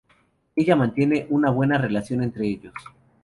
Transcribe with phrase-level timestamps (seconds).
[0.55, 2.73] Ella mantiene una buena relación entre ellos.